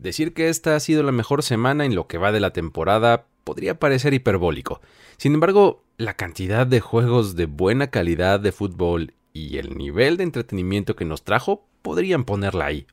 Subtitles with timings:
[0.00, 3.26] Decir que esta ha sido la mejor semana en lo que va de la temporada
[3.44, 4.80] podría parecer hiperbólico.
[5.18, 10.24] Sin embargo, la cantidad de juegos de buena calidad de fútbol y el nivel de
[10.24, 12.86] entretenimiento que nos trajo podrían ponerla ahí.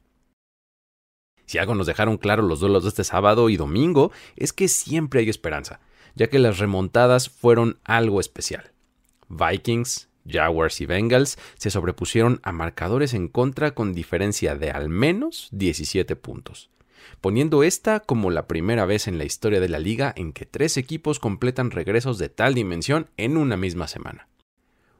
[1.45, 5.21] Si algo nos dejaron claro los duelos de este sábado y domingo es que siempre
[5.21, 5.79] hay esperanza,
[6.13, 8.73] ya que las remontadas fueron algo especial.
[9.29, 15.47] Vikings, Jaguars y Bengals se sobrepusieron a marcadores en contra con diferencia de al menos
[15.53, 16.69] 17 puntos
[17.21, 20.77] poniendo esta como la primera vez en la historia de la liga en que tres
[20.77, 24.27] equipos completan regresos de tal dimensión en una misma semana.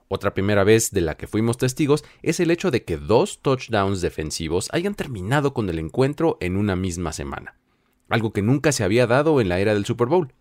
[0.09, 4.01] Otra primera vez de la que fuimos testigos es el hecho de que dos touchdowns
[4.01, 7.55] defensivos hayan terminado con el encuentro en una misma semana,
[8.07, 10.33] algo que nunca se había dado en la era del Super Bowl.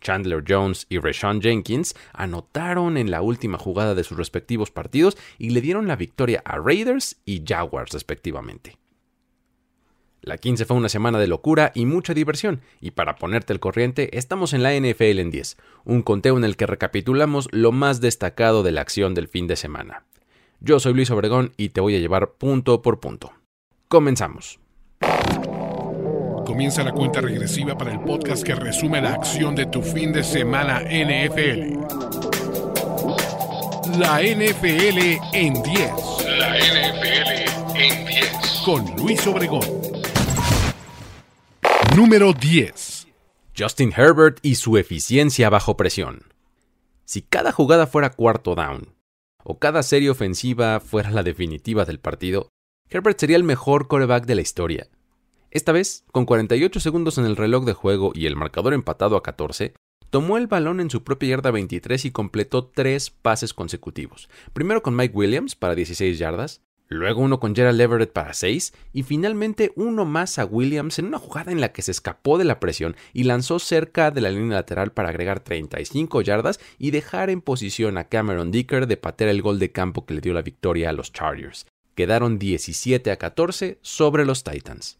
[0.00, 5.50] Chandler Jones y Rashawn Jenkins anotaron en la última jugada de sus respectivos partidos y
[5.50, 8.81] le dieron la victoria a Raiders y Jaguars respectivamente.
[10.24, 14.16] La 15 fue una semana de locura y mucha diversión, y para ponerte el corriente,
[14.16, 18.62] estamos en la NFL en 10, un conteo en el que recapitulamos lo más destacado
[18.62, 20.04] de la acción del fin de semana.
[20.60, 23.32] Yo soy Luis Obregón y te voy a llevar punto por punto.
[23.88, 24.60] Comenzamos.
[26.46, 30.22] Comienza la cuenta regresiva para el podcast que resume la acción de tu fin de
[30.22, 31.80] semana NFL.
[33.98, 35.90] La NFL en 10.
[36.38, 38.62] La NFL en 10.
[38.64, 39.81] Con Luis Obregón.
[41.96, 43.06] Número 10.
[43.54, 46.22] Justin Herbert y su eficiencia bajo presión.
[47.04, 48.94] Si cada jugada fuera cuarto down,
[49.44, 52.48] o cada serie ofensiva fuera la definitiva del partido,
[52.88, 54.88] Herbert sería el mejor coreback de la historia.
[55.50, 59.22] Esta vez, con 48 segundos en el reloj de juego y el marcador empatado a
[59.22, 59.74] 14,
[60.08, 64.30] tomó el balón en su propia yarda 23 y completó tres pases consecutivos.
[64.54, 66.62] Primero con Mike Williams para 16 yardas,
[66.92, 71.18] luego uno con Gerald Everett para 6 y finalmente uno más a Williams en una
[71.18, 74.56] jugada en la que se escapó de la presión y lanzó cerca de la línea
[74.56, 79.42] lateral para agregar 35 yardas y dejar en posición a Cameron Dicker de patear el
[79.42, 81.66] gol de campo que le dio la victoria a los Chargers.
[81.94, 84.98] Quedaron 17 a 14 sobre los Titans.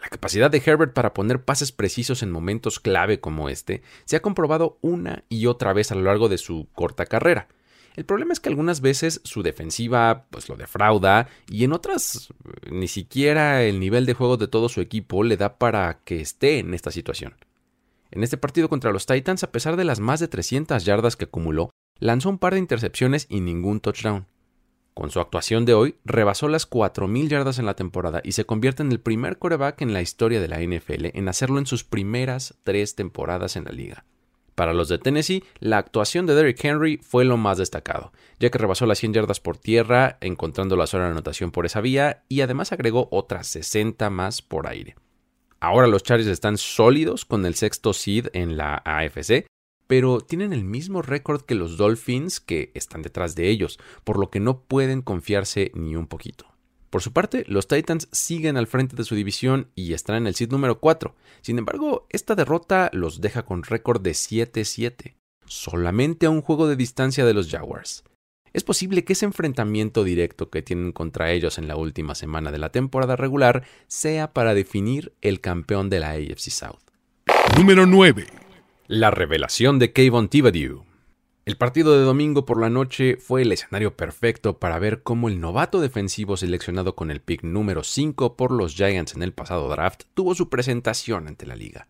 [0.00, 4.22] La capacidad de Herbert para poner pases precisos en momentos clave como este se ha
[4.22, 7.48] comprobado una y otra vez a lo largo de su corta carrera.
[7.96, 12.32] El problema es que algunas veces su defensiva pues lo defrauda y en otras
[12.70, 16.58] ni siquiera el nivel de juego de todo su equipo le da para que esté
[16.58, 17.34] en esta situación.
[18.10, 21.26] En este partido contra los Titans, a pesar de las más de 300 yardas que
[21.26, 24.26] acumuló, lanzó un par de intercepciones y ningún touchdown.
[24.94, 28.82] Con su actuación de hoy, rebasó las 4.000 yardas en la temporada y se convierte
[28.82, 32.54] en el primer coreback en la historia de la NFL en hacerlo en sus primeras
[32.64, 34.04] tres temporadas en la liga.
[34.60, 38.58] Para los de Tennessee, la actuación de Derrick Henry fue lo más destacado, ya que
[38.58, 42.42] rebasó las 100 yardas por tierra, encontrando la zona de anotación por esa vía y
[42.42, 44.96] además agregó otras 60 más por aire.
[45.60, 49.46] Ahora los Chargers están sólidos con el sexto seed en la AFC,
[49.86, 54.28] pero tienen el mismo récord que los Dolphins que están detrás de ellos, por lo
[54.28, 56.44] que no pueden confiarse ni un poquito.
[56.90, 60.34] Por su parte, los Titans siguen al frente de su división y están en el
[60.34, 61.14] seed número 4.
[61.40, 65.14] Sin embargo, esta derrota los deja con récord de 7-7,
[65.46, 68.02] solamente a un juego de distancia de los Jaguars.
[68.52, 72.58] Es posible que ese enfrentamiento directo que tienen contra ellos en la última semana de
[72.58, 76.80] la temporada regular sea para definir el campeón de la AFC South.
[77.56, 78.26] Número 9.
[78.88, 80.89] La revelación de Kayvon Thibodeau.
[81.50, 85.40] El partido de domingo por la noche fue el escenario perfecto para ver cómo el
[85.40, 90.04] novato defensivo seleccionado con el pick número 5 por los Giants en el pasado draft
[90.14, 91.88] tuvo su presentación ante la liga.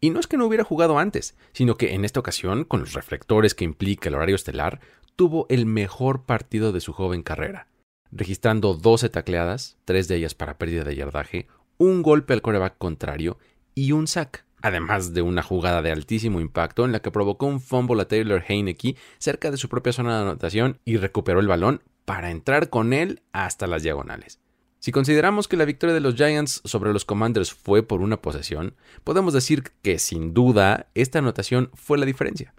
[0.00, 2.94] Y no es que no hubiera jugado antes, sino que en esta ocasión, con los
[2.94, 4.80] reflectores que implica el horario estelar,
[5.14, 7.68] tuvo el mejor partido de su joven carrera,
[8.10, 13.38] registrando 12 tacleadas, 3 de ellas para pérdida de yardaje, un golpe al coreback contrario
[13.76, 17.60] y un sack además de una jugada de altísimo impacto en la que provocó un
[17.60, 21.82] fumble a Taylor Heineke cerca de su propia zona de anotación y recuperó el balón
[22.04, 24.40] para entrar con él hasta las diagonales.
[24.80, 28.76] Si consideramos que la victoria de los Giants sobre los Commanders fue por una posesión,
[29.02, 32.54] podemos decir que sin duda esta anotación fue la diferencia.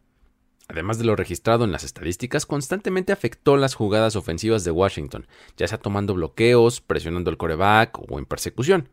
[0.68, 5.68] Además de lo registrado en las estadísticas, constantemente afectó las jugadas ofensivas de Washington, ya
[5.68, 8.90] sea tomando bloqueos, presionando el coreback o en persecución.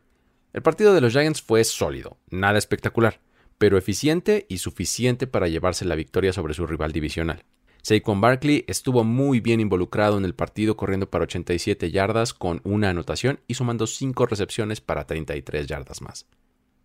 [0.57, 3.21] El partido de los Giants fue sólido, nada espectacular,
[3.59, 7.45] pero eficiente y suficiente para llevarse la victoria sobre su rival divisional.
[7.83, 12.89] Saquon Barkley estuvo muy bien involucrado en el partido corriendo para 87 yardas con una
[12.89, 16.25] anotación y sumando 5 recepciones para 33 yardas más.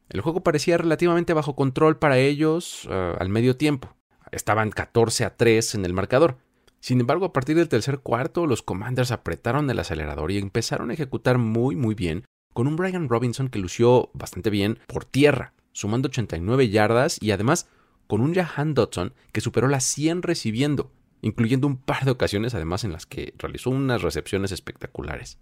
[0.09, 3.95] El juego parecía relativamente bajo control para ellos eh, al medio tiempo.
[4.33, 6.39] Estaban 14 a 3 en el marcador.
[6.81, 10.94] Sin embargo, a partir del tercer cuarto, los Commanders apretaron el acelerador y empezaron a
[10.94, 16.07] ejecutar muy muy bien con un Brian Robinson que lució bastante bien por tierra, sumando
[16.07, 17.68] 89 yardas y además
[18.07, 22.83] con un Jahan Dodson que superó las 100 recibiendo, incluyendo un par de ocasiones además
[22.83, 25.38] en las que realizó unas recepciones espectaculares.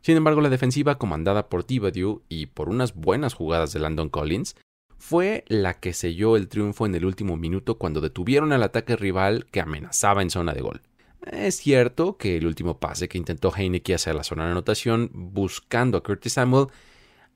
[0.00, 4.56] Sin embargo, la defensiva comandada por Thibodeau y por unas buenas jugadas de Landon Collins
[4.96, 9.46] fue la que selló el triunfo en el último minuto cuando detuvieron al ataque rival
[9.50, 10.82] que amenazaba en zona de gol.
[11.30, 15.98] Es cierto que el último pase que intentó Heineke hacia la zona de anotación buscando
[15.98, 16.68] a Curtis Samuel,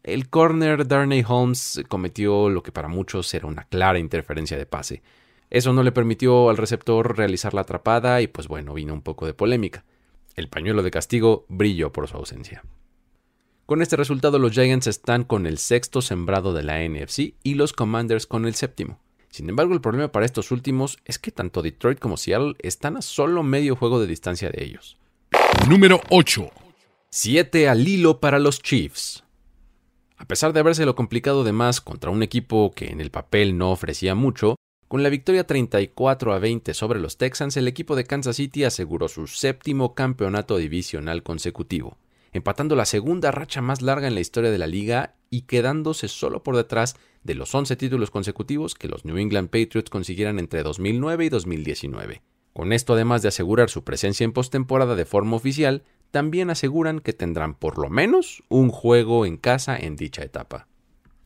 [0.02, 5.02] el corner Darnay Holmes cometió lo que para muchos era una clara interferencia de pase.
[5.50, 9.26] Eso no le permitió al receptor realizar la atrapada y pues bueno, vino un poco
[9.26, 9.84] de polémica.
[10.36, 12.62] El pañuelo de castigo brilló por su ausencia.
[13.66, 17.74] Con este resultado los Giants están con el sexto sembrado de la NFC y los
[17.74, 18.98] Commanders con el séptimo.
[19.32, 23.02] Sin embargo, el problema para estos últimos es que tanto Detroit como Seattle están a
[23.02, 24.98] solo medio juego de distancia de ellos.
[25.70, 26.50] Número 8.
[27.08, 29.24] 7 al hilo para los Chiefs.
[30.18, 33.72] A pesar de habérselo complicado de más contra un equipo que en el papel no
[33.72, 34.56] ofrecía mucho,
[34.86, 39.08] con la victoria 34 a 20 sobre los Texans, el equipo de Kansas City aseguró
[39.08, 41.96] su séptimo campeonato divisional consecutivo
[42.32, 46.42] empatando la segunda racha más larga en la historia de la liga y quedándose solo
[46.42, 51.26] por detrás de los 11 títulos consecutivos que los New England Patriots consiguieran entre 2009
[51.26, 52.22] y 2019.
[52.52, 57.14] Con esto, además de asegurar su presencia en postemporada de forma oficial, también aseguran que
[57.14, 60.68] tendrán por lo menos un juego en casa en dicha etapa.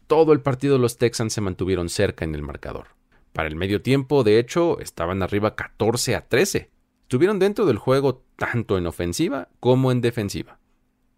[0.07, 2.89] Todo el partido los Texans se mantuvieron cerca en el marcador.
[3.33, 6.71] Para el medio tiempo, de hecho, estaban arriba 14 a 13.
[7.03, 10.61] Estuvieron dentro del juego tanto en ofensiva como en defensiva.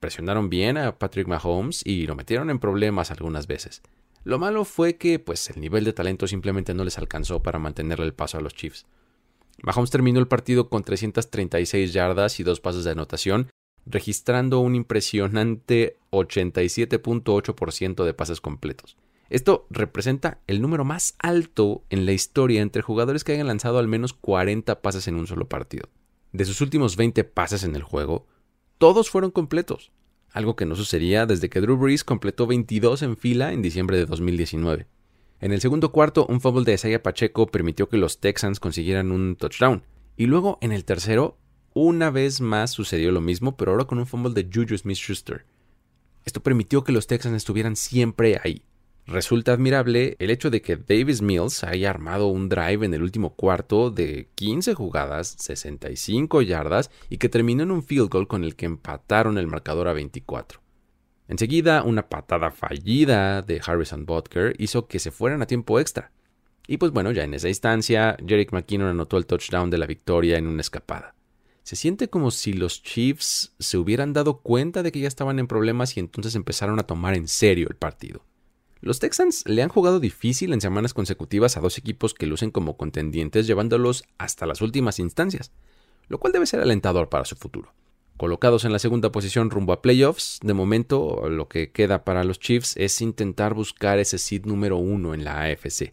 [0.00, 3.82] Presionaron bien a Patrick Mahomes y lo metieron en problemas algunas veces.
[4.24, 8.04] Lo malo fue que pues el nivel de talento simplemente no les alcanzó para mantenerle
[8.04, 8.86] el paso a los Chiefs.
[9.62, 13.50] Mahomes terminó el partido con 336 yardas y dos pasos de anotación,
[13.86, 18.96] registrando un impresionante 87.8% de pases completos.
[19.30, 23.88] Esto representa el número más alto en la historia entre jugadores que hayan lanzado al
[23.88, 25.88] menos 40 pases en un solo partido.
[26.32, 28.26] De sus últimos 20 pases en el juego,
[28.78, 29.90] todos fueron completos,
[30.30, 34.06] algo que no sucedía desde que Drew Brees completó 22 en fila en diciembre de
[34.06, 34.86] 2019.
[35.40, 39.36] En el segundo cuarto, un fumble de Isaiah Pacheco permitió que los Texans consiguieran un
[39.36, 39.82] touchdown.
[40.16, 41.36] Y luego, en el tercero,
[41.74, 45.44] una vez más sucedió lo mismo, pero ahora con un fumble de Juju Smith-Schuster.
[46.24, 48.62] Esto permitió que los Texans estuvieran siempre ahí,
[49.10, 53.34] Resulta admirable el hecho de que Davis Mills haya armado un drive en el último
[53.34, 58.54] cuarto de 15 jugadas, 65 yardas y que terminó en un field goal con el
[58.54, 60.60] que empataron el marcador a 24.
[61.26, 66.12] Enseguida, una patada fallida de Harrison Butker hizo que se fueran a tiempo extra.
[66.66, 70.36] Y pues bueno, ya en esa instancia, Jerick McKinnon anotó el touchdown de la victoria
[70.36, 71.14] en una escapada.
[71.62, 75.46] Se siente como si los Chiefs se hubieran dado cuenta de que ya estaban en
[75.46, 78.27] problemas y entonces empezaron a tomar en serio el partido.
[78.80, 82.76] Los Texans le han jugado difícil en semanas consecutivas a dos equipos que lucen como
[82.76, 85.52] contendientes llevándolos hasta las últimas instancias,
[86.08, 87.72] lo cual debe ser alentador para su futuro.
[88.16, 92.40] Colocados en la segunda posición rumbo a playoffs, de momento lo que queda para los
[92.40, 95.92] Chiefs es intentar buscar ese seed número uno en la AFC,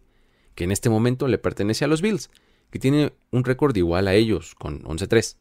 [0.55, 2.29] que en este momento le pertenece a los Bills,
[2.71, 5.37] que tiene un récord igual a ellos, con 11-3.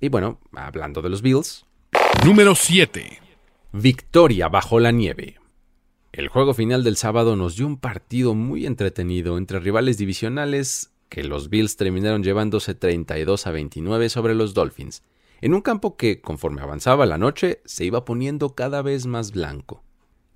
[0.00, 1.66] Y bueno, hablando de los Bills.
[2.24, 3.20] Número 7.
[3.72, 5.36] Victoria bajo la nieve.
[6.16, 11.22] El juego final del sábado nos dio un partido muy entretenido entre rivales divisionales que
[11.22, 15.02] los Bills terminaron llevándose 32 a 29 sobre los Dolphins,
[15.42, 19.84] en un campo que, conforme avanzaba la noche, se iba poniendo cada vez más blanco.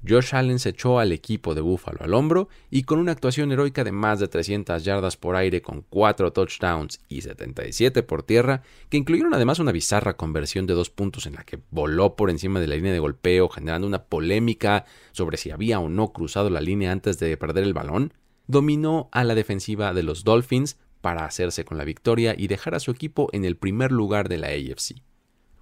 [0.07, 3.85] Josh Allen se echó al equipo de Buffalo al hombro y con una actuación heroica
[3.85, 8.97] de más de 300 yardas por aire con 4 touchdowns y 77 por tierra, que
[8.97, 12.67] incluyeron además una bizarra conversión de dos puntos en la que voló por encima de
[12.67, 16.93] la línea de golpeo, generando una polémica sobre si había o no cruzado la línea
[16.93, 18.15] antes de perder el balón,
[18.47, 22.81] dominó a la defensiva de los Dolphins para hacerse con la victoria y dejar a
[22.81, 25.03] su equipo en el primer lugar de la AFC.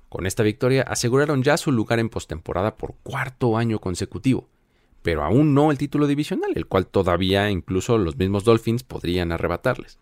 [0.09, 4.49] Con esta victoria aseguraron ya su lugar en postemporada por cuarto año consecutivo,
[5.03, 9.99] pero aún no el título divisional, el cual todavía incluso los mismos Dolphins podrían arrebatarles.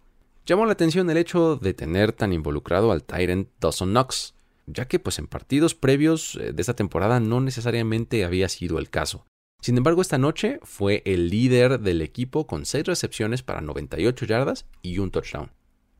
[0.47, 4.35] Llamó la atención el hecho de tener tan involucrado al Tyrant Dawson Knox,
[4.67, 8.91] ya que pues en partidos previos eh, de esta temporada no necesariamente había sido el
[8.91, 9.27] caso.
[9.61, 14.67] Sin embargo, esta noche fue el líder del equipo con 6 recepciones para 98 yardas
[14.83, 15.51] y un touchdown.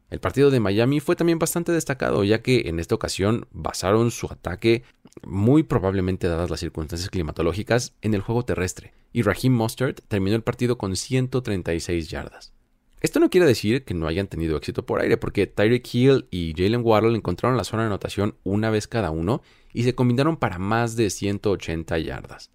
[0.09, 4.27] El partido de Miami fue también bastante destacado, ya que en esta ocasión basaron su
[4.27, 4.85] ataque,
[5.25, 10.43] muy probablemente dadas las circunstancias climatológicas, en el juego terrestre, y Raheem Mustard terminó el
[10.43, 12.53] partido con 136 yardas.
[13.01, 16.55] Esto no quiere decir que no hayan tenido éxito por aire, porque Tyreek Hill y
[16.57, 20.59] Jalen Waddle encontraron la zona de anotación una vez cada uno y se combinaron para
[20.59, 22.51] más de 180 yardas.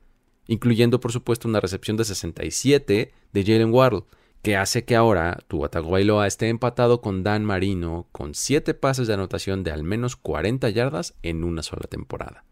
[0.47, 4.03] incluyendo por supuesto una recepción de 67 de Jalen Waddle,
[4.41, 9.13] que hace que ahora Tua Tagovailoa esté empatado con Dan Marino con 7 pases de
[9.13, 12.43] anotación de al menos 40 yardas en una sola temporada.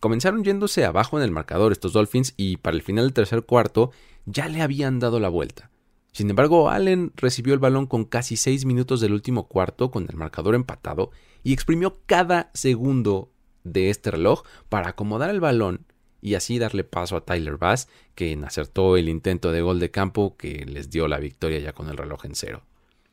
[0.00, 3.90] Comenzaron yéndose abajo en el marcador estos Dolphins y para el final del tercer cuarto
[4.26, 5.70] ya le habían dado la vuelta.
[6.12, 10.16] Sin embargo, Allen recibió el balón con casi 6 minutos del último cuarto con el
[10.16, 11.10] marcador empatado
[11.42, 13.32] y exprimió cada segundo
[13.64, 15.86] de este reloj para acomodar el balón
[16.24, 20.38] y así darle paso a Tyler Bass, quien acertó el intento de gol de campo
[20.38, 22.62] que les dio la victoria ya con el reloj en cero.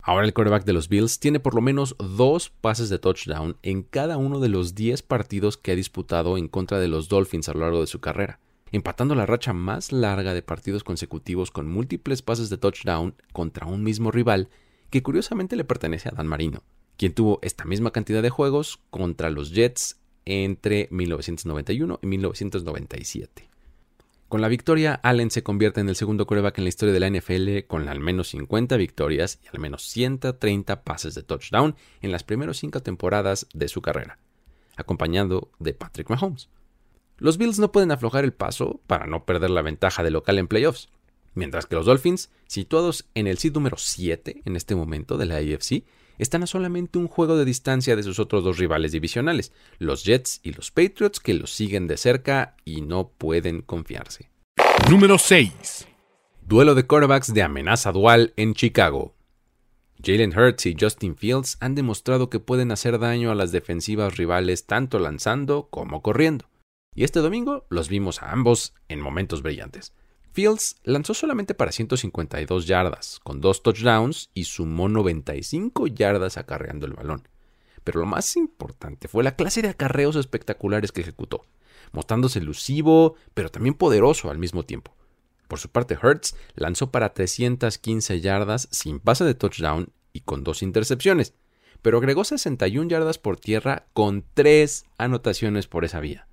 [0.02, 3.84] Ahora el quarterback de los Bills tiene por lo menos dos pases de touchdown en
[3.84, 7.54] cada uno de los 10 partidos que ha disputado en contra de los Dolphins a
[7.54, 8.40] lo largo de su carrera,
[8.72, 13.84] empatando la racha más larga de partidos consecutivos con múltiples pases de touchdown contra un
[13.84, 14.48] mismo rival
[14.90, 16.64] que curiosamente le pertenece a Dan Marino,
[16.96, 23.50] quien tuvo esta misma cantidad de juegos contra los Jets entre 1991 y 1997.
[24.32, 27.10] Con la victoria, Allen se convierte en el segundo coreback en la historia de la
[27.10, 32.24] NFL con al menos 50 victorias y al menos 130 pases de touchdown en las
[32.24, 34.20] primeras cinco temporadas de su carrera,
[34.78, 36.48] acompañado de Patrick Mahomes.
[37.18, 40.48] Los Bills no pueden aflojar el paso para no perder la ventaja de local en
[40.48, 40.88] playoffs,
[41.34, 45.36] mientras que los Dolphins, situados en el seed número 7 en este momento de la
[45.36, 45.84] AFC,
[46.22, 50.40] están a solamente un juego de distancia de sus otros dos rivales divisionales, los Jets
[50.44, 54.30] y los Patriots, que los siguen de cerca y no pueden confiarse.
[54.88, 55.88] Número 6.
[56.48, 59.16] Duelo de quarterbacks de amenaza dual en Chicago.
[60.04, 64.68] Jalen Hurts y Justin Fields han demostrado que pueden hacer daño a las defensivas rivales
[64.68, 66.46] tanto lanzando como corriendo.
[66.94, 69.94] Y este domingo los vimos a ambos en momentos brillantes.
[70.34, 76.94] Fields lanzó solamente para 152 yardas, con dos touchdowns y sumó 95 yardas acarreando el
[76.94, 77.28] balón.
[77.84, 81.46] Pero lo más importante fue la clase de acarreos espectaculares que ejecutó,
[81.92, 84.96] mostrándose elusivo, pero también poderoso al mismo tiempo.
[85.50, 90.64] Por su parte, Hertz lanzó para 315 yardas sin pase de touchdown y con dos
[90.64, 91.34] intercepciones,
[91.82, 96.28] pero agregó 61 yardas por tierra con tres anotaciones por esa vía.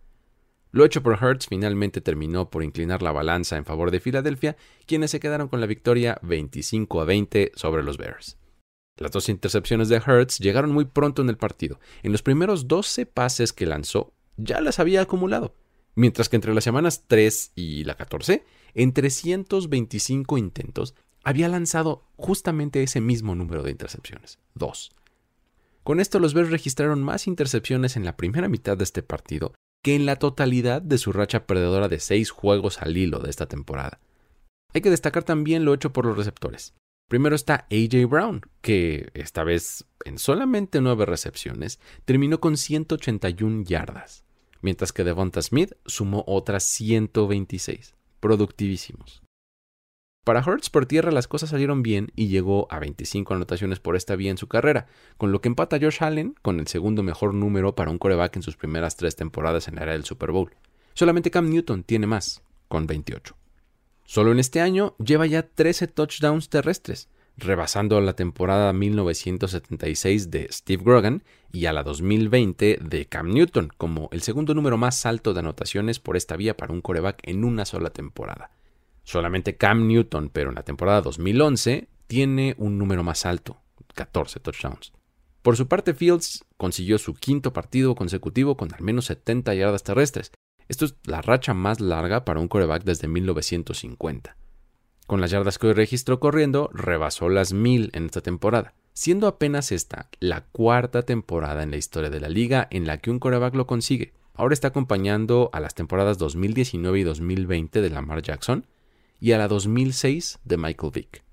[0.70, 4.56] Lo hecho por Hertz finalmente terminó por inclinar la balanza en favor de Filadelfia,
[4.86, 8.36] quienes se quedaron con la victoria 25 a 20 sobre los Bears.
[8.98, 11.78] Las dos intercepciones de Hertz llegaron muy pronto en el partido.
[12.02, 15.54] En los primeros 12 pases que lanzó, ya las había acumulado,
[15.94, 18.44] mientras que entre las semanas 3 y la 14,
[18.74, 20.94] en 325 intentos,
[21.24, 24.90] había lanzado justamente ese mismo número de intercepciones, dos.
[25.82, 29.54] Con esto los Bears registraron más intercepciones en la primera mitad de este partido
[29.92, 34.00] en la totalidad de su racha perdedora de seis juegos al hilo de esta temporada.
[34.74, 36.74] Hay que destacar también lo hecho por los receptores.
[37.08, 44.24] Primero está AJ Brown, que esta vez en solamente nueve recepciones terminó con 181 yardas,
[44.60, 47.94] mientras que Devonta Smith sumó otras 126.
[48.20, 49.22] Productivísimos.
[50.28, 54.14] Para Hurts por tierra las cosas salieron bien y llegó a 25 anotaciones por esta
[54.14, 57.74] vía en su carrera, con lo que empata Josh Allen con el segundo mejor número
[57.74, 60.54] para un coreback en sus primeras tres temporadas en la era del Super Bowl.
[60.92, 63.34] Solamente Cam Newton tiene más, con 28.
[64.04, 67.08] Solo en este año lleva ya 13 touchdowns terrestres,
[67.38, 73.70] rebasando a la temporada 1976 de Steve Grogan y a la 2020 de Cam Newton
[73.78, 77.44] como el segundo número más alto de anotaciones por esta vía para un coreback en
[77.44, 78.50] una sola temporada.
[79.08, 83.56] Solamente Cam Newton, pero en la temporada 2011, tiene un número más alto,
[83.94, 84.92] 14 touchdowns.
[85.40, 90.30] Por su parte, Fields consiguió su quinto partido consecutivo con al menos 70 yardas terrestres.
[90.68, 94.36] Esto es la racha más larga para un coreback desde 1950.
[95.06, 99.72] Con las yardas que hoy registró corriendo, rebasó las mil en esta temporada, siendo apenas
[99.72, 103.54] esta la cuarta temporada en la historia de la liga en la que un coreback
[103.54, 104.12] lo consigue.
[104.34, 108.66] Ahora está acompañando a las temporadas 2019 y 2020 de Lamar Jackson,
[109.20, 111.24] y a la 2006 de Michael Vick.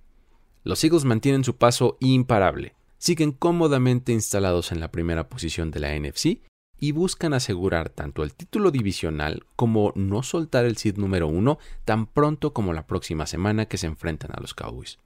[0.64, 5.98] Los Eagles mantienen su paso imparable, siguen cómodamente instalados en la primera posición de la
[5.98, 6.42] NFC
[6.80, 12.08] y buscan asegurar tanto el título divisional como no soltar el seed número uno tan
[12.08, 15.00] pronto como la próxima semana que se enfrentan a los Cowboys.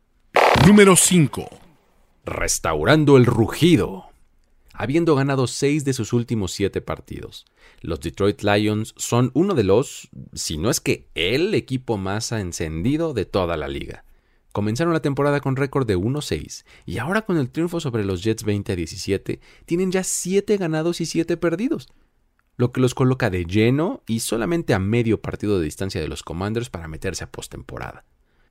[0.65, 1.49] Número 5.
[2.25, 4.08] Restaurando el rugido
[4.79, 7.45] habiendo ganado seis de sus últimos siete partidos.
[7.81, 13.13] Los Detroit Lions son uno de los, si no es que el equipo más encendido
[13.13, 14.05] de toda la liga.
[14.53, 18.45] Comenzaron la temporada con récord de 1-6 y ahora con el triunfo sobre los Jets
[18.45, 21.89] 20 17 tienen ya 7 ganados y 7 perdidos,
[22.55, 26.23] lo que los coloca de lleno y solamente a medio partido de distancia de los
[26.23, 28.05] Commanders para meterse a postemporada.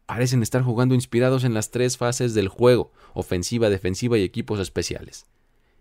[0.04, 5.24] Parecen estar jugando inspirados en las tres fases del juego, ofensiva, defensiva y equipos especiales.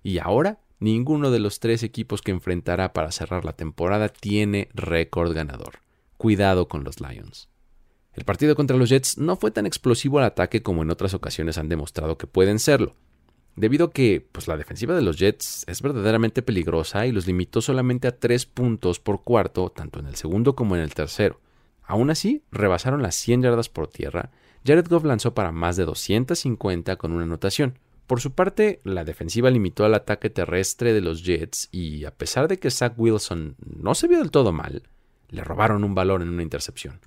[0.08, 5.34] Y ahora, ninguno de los tres equipos que enfrentará para cerrar la temporada tiene récord
[5.34, 5.80] ganador.
[6.16, 7.50] cuidado con los Lions.
[8.14, 11.58] El partido contra los Jets no fue tan explosivo al ataque como en otras ocasiones
[11.58, 12.96] han demostrado que pueden serlo,
[13.58, 17.60] debido a que pues, la defensiva de los Jets es verdaderamente peligrosa y los limitó
[17.60, 21.42] solamente a 3 puntos por cuarto, tanto en el segundo como en el tercero.
[21.84, 24.32] Aún así, rebasaron las 100 yardas por tierra.
[24.66, 27.78] Jared Goff lanzó para más de 250 con una anotación.
[28.08, 32.48] Por su parte, la defensiva limitó al ataque terrestre de los Jets y a pesar
[32.48, 34.84] de que Zach Wilson no se vio del todo mal,
[35.30, 37.02] le robaron un balón en una intercepción.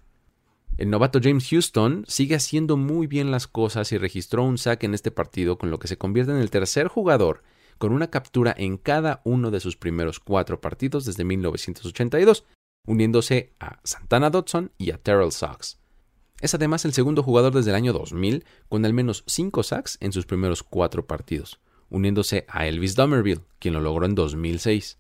[0.77, 4.95] El novato James Houston sigue haciendo muy bien las cosas y registró un sack en
[4.95, 7.43] este partido con lo que se convierte en el tercer jugador
[7.81, 12.45] con una captura en cada uno de sus primeros cuatro partidos desde 1982,
[12.87, 15.81] uniéndose a Santana Dodson y a Terrell Sox.
[16.41, 20.13] Es además el segundo jugador desde el año 2000 con al menos cinco sacks en
[20.13, 24.99] sus primeros cuatro partidos, uniéndose a Elvis Dummerville, quien lo logró en 2006.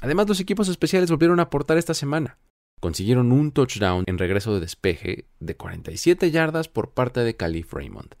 [0.00, 2.38] Además, los equipos especiales volvieron a aportar esta semana
[2.82, 8.16] consiguieron un touchdown en regreso de despeje de 47 yardas por parte de Calif Raymond.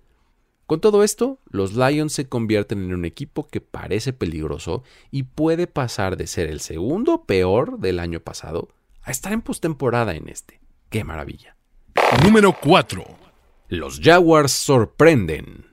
[0.68, 5.66] Con todo esto, los Lions se convierten en un equipo que parece peligroso y puede
[5.66, 8.68] pasar de ser el segundo peor del año pasado
[9.02, 10.60] a estar en postemporada en este.
[10.90, 11.56] ¡Qué maravilla!
[12.20, 13.04] Número 4.
[13.68, 15.66] Los Jaguars sorprenden.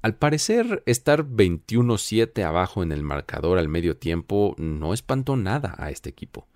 [0.00, 5.90] Al parecer, estar 21-7 abajo en el marcador al medio tiempo no espantó nada a
[5.90, 6.46] este equipo.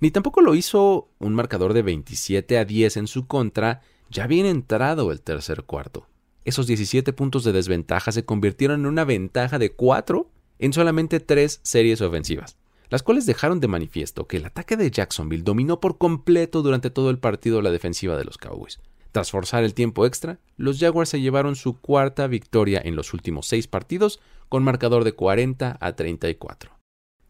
[0.00, 3.80] Ni tampoco lo hizo un marcador de 27 a 10 en su contra,
[4.10, 6.06] ya bien entrado el tercer cuarto.
[6.44, 11.60] Esos 17 puntos de desventaja se convirtieron en una ventaja de 4 en solamente 3
[11.62, 12.58] series ofensivas,
[12.92, 17.08] las cuales dejaron de manifiesto que el ataque de Jacksonville dominó por completo durante todo
[17.08, 18.80] el partido la defensiva de los Cowboys.
[19.12, 23.46] Tras forzar el tiempo extra, los Jaguars se llevaron su cuarta victoria en los últimos
[23.46, 24.20] 6 partidos
[24.50, 26.70] con marcador de 40 a 34.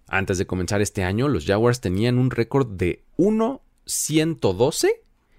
[0.09, 4.89] Antes de comenzar este año, los Jaguars tenían un récord de 1-112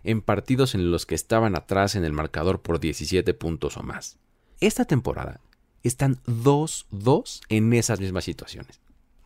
[0.05, 4.19] en partidos en los que estaban atrás en el marcador por 17 puntos o más.
[4.61, 5.41] Esta temporada
[5.83, 8.82] están 2-2 en esas mismas situaciones.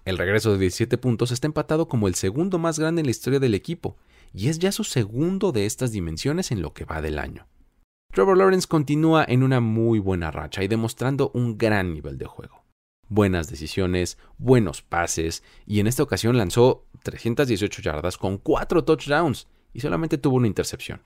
[0.07, 3.39] El regreso de 17 puntos está empatado como el segundo más grande en la historia
[3.39, 3.97] del equipo,
[4.33, 7.47] y es ya su segundo de estas dimensiones en lo que va del año.
[8.13, 12.63] Trevor Lawrence continúa en una muy buena racha y demostrando un gran nivel de juego
[13.09, 19.79] buenas decisiones, buenos pases y en esta ocasión lanzó 318 yardas con 4 touchdowns y
[19.79, 21.01] solamente tuvo una intercepción.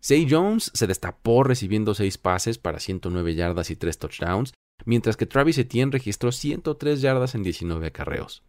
[0.00, 4.52] Say Jones se destapó recibiendo 6 pases para 109 yardas y 3 touchdowns,
[4.84, 8.42] mientras que Travis Etienne registró 103 yardas en 19 acarreos.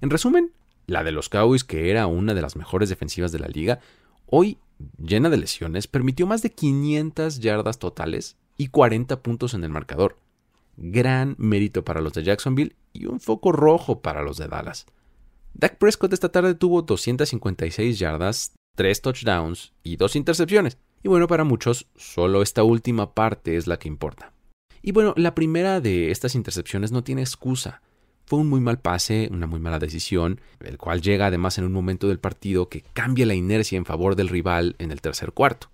[0.00, 0.52] En resumen,
[0.86, 3.80] la de los Cowboys, que era una de las mejores defensivas de la liga,
[4.26, 4.58] hoy,
[4.98, 10.18] llena de lesiones, permitió más de 500 yardas totales y 40 puntos en el marcador
[10.76, 14.86] gran mérito para los de Jacksonville y un foco rojo para los de Dallas.
[15.54, 20.78] Dak Prescott esta tarde tuvo 256 yardas, 3 touchdowns y 2 intercepciones.
[21.02, 24.31] Y bueno, para muchos, solo esta última parte es la que importa.
[24.82, 27.82] Y bueno, la primera de estas intercepciones no tiene excusa.
[28.26, 31.72] Fue un muy mal pase, una muy mala decisión, el cual llega además en un
[31.72, 35.70] momento del partido que cambia la inercia en favor del rival en el tercer cuarto.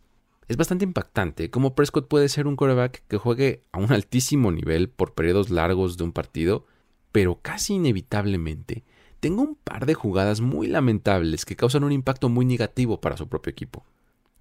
[0.47, 4.91] Es bastante impactante cómo Prescott puede ser un quarterback que juegue a un altísimo nivel
[4.91, 6.67] por periodos largos de un partido,
[7.13, 8.85] pero casi inevitablemente
[9.21, 13.29] tenga un par de jugadas muy lamentables que causan un impacto muy negativo para su
[13.29, 13.85] propio equipo.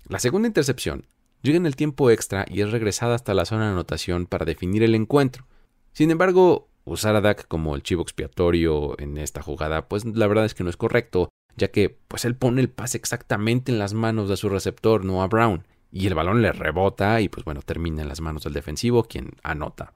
[0.08, 1.06] La segunda intercepción
[1.41, 4.84] llega en el tiempo extra y es regresada hasta la zona de anotación para definir
[4.84, 5.45] el encuentro.
[5.93, 10.45] Sin embargo, usar a Dak como el chivo expiatorio en esta jugada, pues la verdad
[10.45, 13.93] es que no es correcto, ya que pues él pone el pase exactamente en las
[13.93, 17.62] manos de su receptor, no a Brown, y el balón le rebota y pues bueno,
[17.62, 19.93] termina en las manos del defensivo quien anota.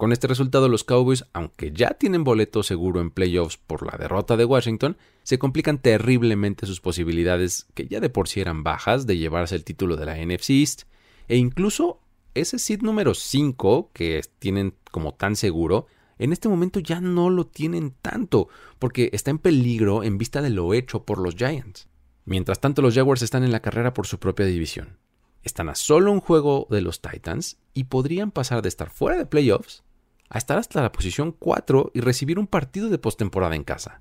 [0.00, 4.38] Con este resultado los Cowboys, aunque ya tienen boleto seguro en playoffs por la derrota
[4.38, 9.18] de Washington, se complican terriblemente sus posibilidades, que ya de por sí eran bajas, de
[9.18, 10.84] llevarse el título de la NFC East,
[11.28, 12.00] e incluso
[12.32, 15.86] ese seed número 5 que tienen como tan seguro,
[16.18, 20.48] en este momento ya no lo tienen tanto, porque está en peligro en vista de
[20.48, 21.88] lo hecho por los Giants.
[22.24, 24.96] Mientras tanto, los Jaguars están en la carrera por su propia división.
[25.42, 29.26] Están a solo un juego de los Titans y podrían pasar de estar fuera de
[29.26, 29.84] playoffs
[30.30, 34.00] a estar hasta la posición 4 y recibir un partido de postemporada en casa.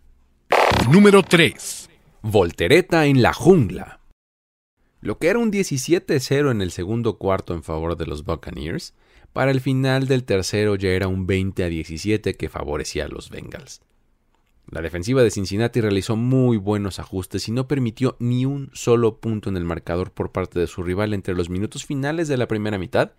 [0.89, 1.89] Número 3.
[2.21, 3.99] Voltereta en la jungla.
[5.01, 8.93] Lo que era un 17-0 en el segundo cuarto en favor de los Buccaneers,
[9.33, 13.81] para el final del tercero ya era un 20-17 que favorecía a los Bengals.
[14.69, 19.49] La defensiva de Cincinnati realizó muy buenos ajustes y no permitió ni un solo punto
[19.49, 22.77] en el marcador por parte de su rival entre los minutos finales de la primera
[22.77, 23.13] mitad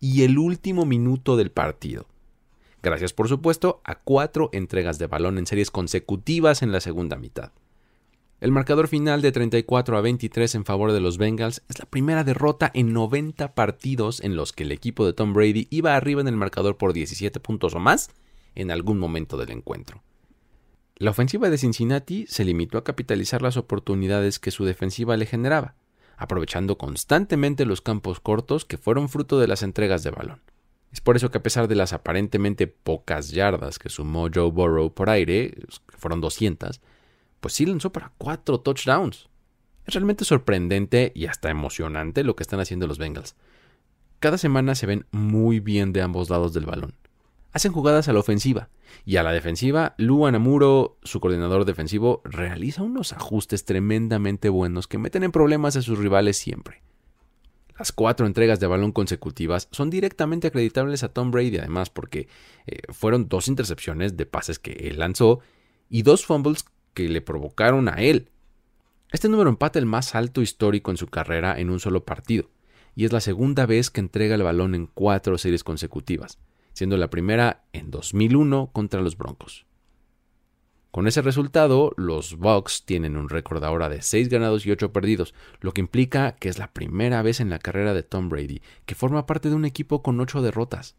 [0.00, 2.06] y el último minuto del partido.
[2.82, 7.52] Gracias, por supuesto, a cuatro entregas de balón en series consecutivas en la segunda mitad.
[8.40, 12.22] El marcador final de 34 a 23 en favor de los Bengals es la primera
[12.22, 16.28] derrota en 90 partidos en los que el equipo de Tom Brady iba arriba en
[16.28, 18.10] el marcador por 17 puntos o más
[18.54, 20.04] en algún momento del encuentro.
[20.94, 25.74] La ofensiva de Cincinnati se limitó a capitalizar las oportunidades que su defensiva le generaba,
[26.16, 30.40] aprovechando constantemente los campos cortos que fueron fruto de las entregas de balón.
[30.92, 34.92] Es por eso que a pesar de las aparentemente pocas yardas que sumó Joe Burrow
[34.92, 35.50] por aire,
[35.86, 36.80] que fueron 200,
[37.40, 39.28] pues sí lanzó para cuatro touchdowns.
[39.86, 43.36] Es realmente sorprendente y hasta emocionante lo que están haciendo los Bengals.
[44.20, 46.94] Cada semana se ven muy bien de ambos lados del balón.
[47.52, 48.68] Hacen jugadas a la ofensiva
[49.04, 54.98] y a la defensiva, Lou Anamuro, su coordinador defensivo, realiza unos ajustes tremendamente buenos que
[54.98, 56.82] meten en problemas a sus rivales siempre.
[57.78, 62.28] Las cuatro entregas de balón consecutivas son directamente acreditables a Tom Brady, además, porque
[62.66, 65.40] eh, fueron dos intercepciones de pases que él lanzó
[65.88, 68.30] y dos fumbles que le provocaron a él.
[69.12, 72.50] Este número empata el más alto histórico en su carrera en un solo partido,
[72.96, 76.38] y es la segunda vez que entrega el balón en cuatro series consecutivas,
[76.72, 79.67] siendo la primera en 2001 contra los Broncos.
[80.90, 85.34] Con ese resultado, los Bucks tienen un récord ahora de 6 ganados y 8 perdidos,
[85.60, 88.94] lo que implica que es la primera vez en la carrera de Tom Brady que
[88.94, 90.96] forma parte de un equipo con 8 derrotas.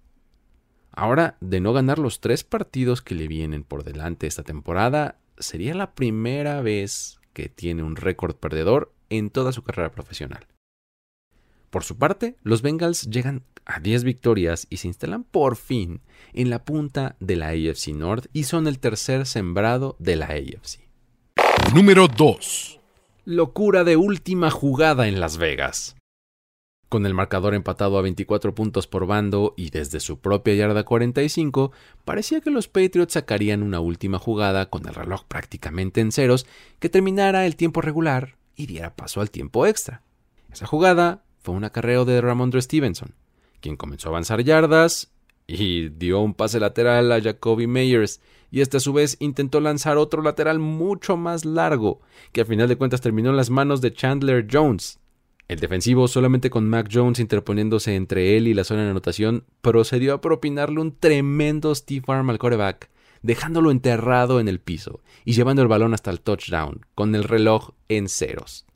[0.91, 5.73] Ahora, de no ganar los tres partidos que le vienen por delante esta temporada, sería
[5.73, 10.47] la primera vez que tiene un récord perdedor en toda su carrera profesional.
[11.69, 16.01] Por su parte, los Bengals llegan a 10 victorias y se instalan por fin
[16.33, 20.79] en la punta de la AFC North y son el tercer sembrado de la AFC.
[21.75, 22.79] Número 2.
[23.25, 25.95] Locura de última jugada en Las Vegas.
[26.89, 31.71] Con el marcador empatado a 24 puntos por bando y desde su propia yarda 45,
[32.03, 36.47] parecía que los Patriots sacarían una última jugada con el reloj prácticamente en ceros
[36.79, 40.01] que terminara el tiempo regular y diera paso al tiempo extra.
[40.51, 43.15] Esa jugada fue un acarreo de Ramondre Stevenson,
[43.61, 45.11] quien comenzó a avanzar yardas
[45.47, 48.21] y dio un pase lateral a Jacoby Meyers,
[48.51, 52.67] y este a su vez intentó lanzar otro lateral mucho más largo, que a final
[52.67, 54.99] de cuentas terminó en las manos de Chandler Jones.
[55.47, 60.13] El defensivo, solamente con Mac Jones interponiéndose entre él y la zona de anotación, procedió
[60.13, 62.91] a propinarle un tremendo Steve Arm al coreback,
[63.23, 67.71] dejándolo enterrado en el piso y llevando el balón hasta el touchdown, con el reloj
[67.87, 68.67] en ceros.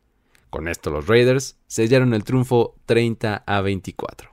[0.53, 4.29] Con esto los Raiders sellaron el triunfo 30 a 24.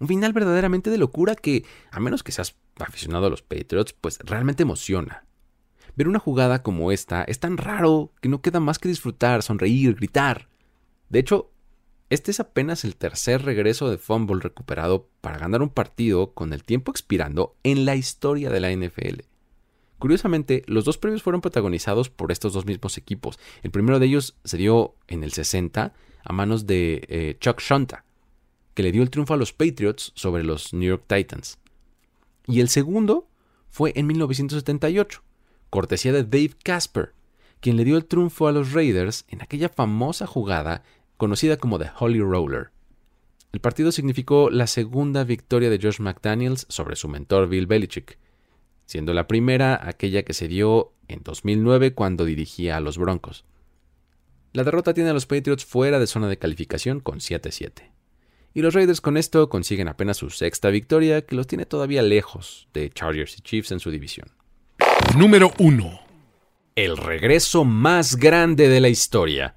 [0.00, 4.18] Un final verdaderamente de locura que, a menos que seas aficionado a los Patriots, pues
[4.24, 5.24] realmente emociona.
[5.94, 9.94] Ver una jugada como esta es tan raro que no queda más que disfrutar, sonreír,
[9.94, 10.48] gritar.
[11.10, 11.52] De hecho,
[12.08, 16.64] este es apenas el tercer regreso de fumble recuperado para ganar un partido con el
[16.64, 19.29] tiempo expirando en la historia de la NFL.
[20.00, 23.38] Curiosamente, los dos premios fueron protagonizados por estos dos mismos equipos.
[23.62, 25.92] El primero de ellos se dio en el 60
[26.24, 28.06] a manos de eh, Chuck Shonta,
[28.72, 31.58] que le dio el triunfo a los Patriots sobre los New York Titans.
[32.46, 33.28] Y el segundo
[33.68, 35.22] fue en 1978,
[35.68, 37.12] cortesía de Dave Casper,
[37.60, 40.82] quien le dio el triunfo a los Raiders en aquella famosa jugada
[41.18, 42.70] conocida como The Holy Roller.
[43.52, 48.18] El partido significó la segunda victoria de Josh McDaniels sobre su mentor Bill Belichick,
[48.90, 53.44] siendo la primera aquella que se dio en 2009 cuando dirigía a los Broncos.
[54.52, 57.92] La derrota tiene a los Patriots fuera de zona de calificación con 7-7.
[58.52, 62.66] Y los Raiders con esto consiguen apenas su sexta victoria que los tiene todavía lejos
[62.74, 64.28] de Chargers y Chiefs en su división.
[65.16, 66.00] Número 1.
[66.74, 69.54] El regreso más grande de la historia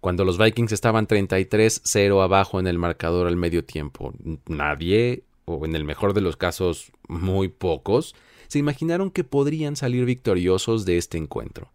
[0.00, 4.12] cuando los Vikings estaban 33-0 abajo en el marcador al medio tiempo.
[4.48, 8.16] Nadie, o en el mejor de los casos muy pocos,
[8.50, 11.70] se imaginaron que podrían salir victoriosos de este encuentro.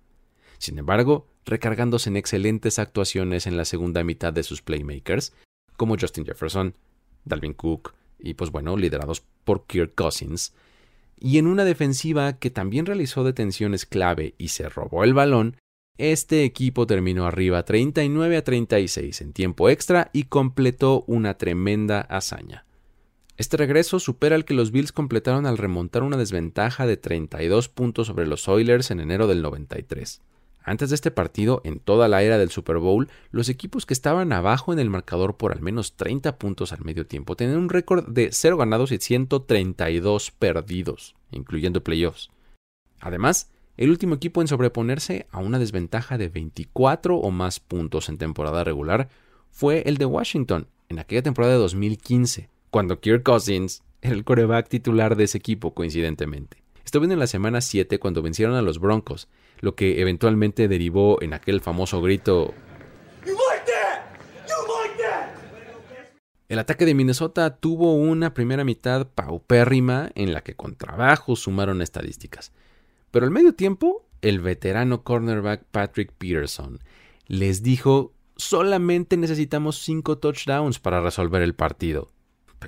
[0.57, 5.31] Sin embargo, recargándose en excelentes actuaciones en la segunda mitad de sus playmakers,
[5.77, 6.75] como Justin Jefferson,
[7.23, 10.53] Dalvin Cook y pues bueno, liderados por Kirk Cousins,
[11.17, 15.55] y en una defensiva que también realizó detenciones clave y se robó el balón,
[15.97, 22.65] este equipo terminó arriba 39 a 36 en tiempo extra y completó una tremenda hazaña.
[23.37, 28.07] Este regreso supera el que los Bills completaron al remontar una desventaja de 32 puntos
[28.07, 30.21] sobre los Oilers en enero del 93.
[30.63, 34.31] Antes de este partido, en toda la era del Super Bowl, los equipos que estaban
[34.31, 38.07] abajo en el marcador por al menos 30 puntos al medio tiempo tenían un récord
[38.07, 42.29] de 0 ganados y 132 perdidos, incluyendo playoffs.
[43.01, 48.17] Además, el último equipo en sobreponerse a una desventaja de 24 o más puntos en
[48.17, 49.09] temporada regular
[49.51, 54.67] fue el de Washington en aquella temporada de 2015, cuando Kirk Cousins era el coreback
[54.67, 56.57] titular de ese equipo coincidentemente.
[56.83, 59.29] Estuve en la semana 7 cuando vencieron a los Broncos,
[59.61, 62.53] lo que eventualmente derivó en aquel famoso grito
[66.49, 71.81] El ataque de Minnesota tuvo una primera mitad paupérrima en la que con trabajo sumaron
[71.81, 72.51] estadísticas.
[73.09, 76.79] Pero al medio tiempo, el veterano cornerback Patrick Peterson
[77.27, 82.09] les dijo solamente necesitamos cinco touchdowns para resolver el partido.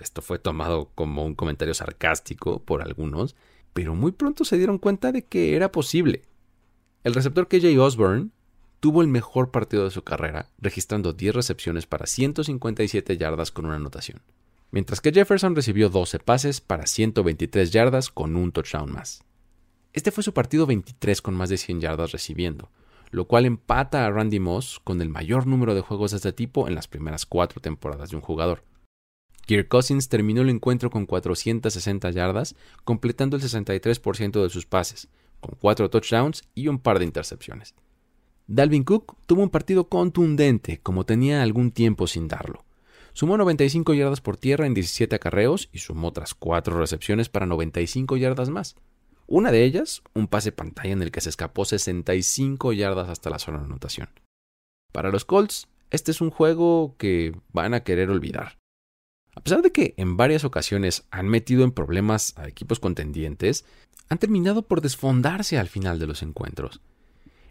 [0.01, 3.35] Esto fue tomado como un comentario sarcástico por algunos,
[3.73, 6.23] pero muy pronto se dieron cuenta de que era posible.
[7.03, 8.29] El receptor KJ Osborne
[8.79, 13.75] tuvo el mejor partido de su carrera, registrando 10 recepciones para 157 yardas con una
[13.75, 14.21] anotación,
[14.71, 19.23] mientras que Jefferson recibió 12 pases para 123 yardas con un touchdown más.
[19.93, 22.69] Este fue su partido 23 con más de 100 yardas recibiendo,
[23.09, 26.67] lo cual empata a Randy Moss con el mayor número de juegos de este tipo
[26.67, 28.63] en las primeras cuatro temporadas de un jugador.
[29.47, 35.07] Kirk Cousins terminó el encuentro con 460 yardas, completando el 63% de sus pases,
[35.39, 37.73] con 4 touchdowns y un par de intercepciones.
[38.47, 42.65] Dalvin Cook tuvo un partido contundente, como tenía algún tiempo sin darlo.
[43.13, 48.17] Sumó 95 yardas por tierra en 17 acarreos y sumó otras 4 recepciones para 95
[48.17, 48.75] yardas más.
[49.27, 53.39] Una de ellas, un pase pantalla en el que se escapó 65 yardas hasta la
[53.39, 54.09] zona de anotación.
[54.91, 58.57] Para los Colts, este es un juego que van a querer olvidar.
[59.37, 63.65] A pesar de que en varias ocasiones han metido en problemas a equipos contendientes,
[64.09, 66.81] han terminado por desfondarse al final de los encuentros.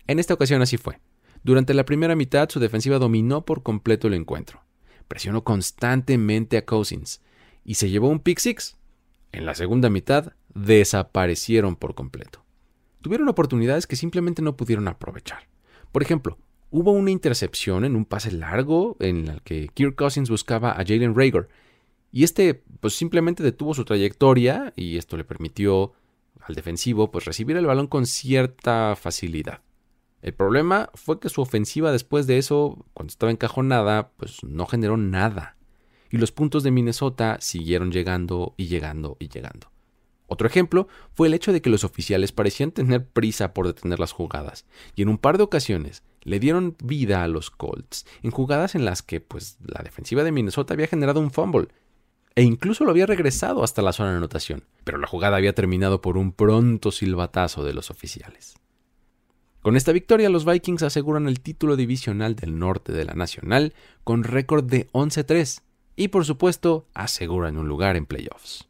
[0.09, 0.99] En esta ocasión así fue.
[1.45, 4.65] Durante la primera mitad su defensiva dominó por completo el encuentro.
[5.07, 7.21] Presionó constantemente a Cousins
[7.65, 8.77] y se llevó un pick six.
[9.31, 12.45] En la segunda mitad desaparecieron por completo.
[13.01, 15.47] Tuvieron oportunidades que simplemente no pudieron aprovechar.
[15.93, 16.37] Por ejemplo,
[16.71, 21.15] hubo una intercepción en un pase largo en el que Kirk Cousins buscaba a Jalen
[21.15, 21.49] Rager
[22.17, 25.93] y este pues simplemente detuvo su trayectoria y esto le permitió
[26.41, 29.61] al defensivo pues recibir el balón con cierta facilidad.
[30.23, 34.97] El problema fue que su ofensiva después de eso, cuando estaba encajonada, pues no generó
[34.97, 35.59] nada.
[36.11, 39.71] Y los puntos de Minnesota siguieron llegando y llegando y llegando.
[40.27, 44.13] Otro ejemplo fue el hecho de que los oficiales parecían tener prisa por detener las
[44.13, 48.75] jugadas, y en un par de ocasiones le dieron vida a los Colts, en jugadas
[48.75, 51.69] en las que pues la defensiva de Minnesota había generado un fumble,
[52.37, 56.03] e incluso lo había regresado hasta la zona de anotación, pero la jugada había terminado
[56.03, 58.55] por un pronto silbatazo de los oficiales.
[59.63, 64.23] Con esta victoria, los Vikings aseguran el título divisional del norte de la Nacional con
[64.23, 65.63] récord de 11-3
[65.97, 68.69] y, por supuesto, aseguran un lugar en playoffs.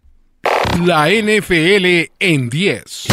[0.87, 3.09] La NFL en 10.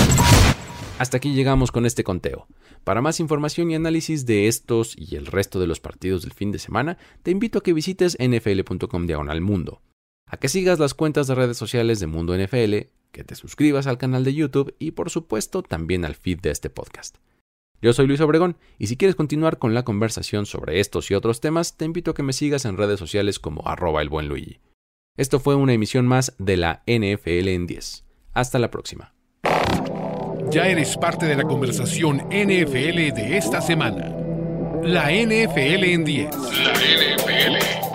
[1.00, 2.48] Hasta aquí llegamos con este conteo.
[2.84, 6.52] Para más información y análisis de estos y el resto de los partidos del fin
[6.52, 9.82] de semana, te invito a que visites nfl.com diagonal mundo,
[10.34, 14.00] a que sigas las cuentas de redes sociales de Mundo NFL, que te suscribas al
[14.00, 17.18] canal de YouTube y por supuesto también al feed de este podcast.
[17.84, 21.40] Yo soy Luis Obregón y si quieres continuar con la conversación sobre estos y otros
[21.40, 24.28] temas, te invito a que me sigas en redes sociales como arroba el buen.
[25.18, 28.04] Esto fue una emisión más de la NFL en 10.
[28.34, 29.14] Hasta la próxima.
[30.50, 34.10] Ya eres parte de la conversación NFL de esta semana.
[34.82, 36.36] La NFL en 10.
[36.36, 37.93] La NFL